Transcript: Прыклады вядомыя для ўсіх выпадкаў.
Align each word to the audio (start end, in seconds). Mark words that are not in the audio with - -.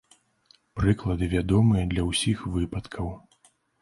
Прыклады 0.77 1.29
вядомыя 1.35 1.83
для 1.91 2.07
ўсіх 2.09 2.37
выпадкаў. 2.55 3.07